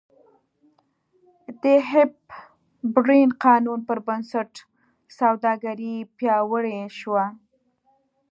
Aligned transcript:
د 1.63 1.63
هیپبرن 1.91 3.29
قانون 3.45 3.79
پربنسټ 3.89 4.51
سوداګري 5.19 5.95
پیاوړې 6.17 6.79
شوه. 6.99 7.23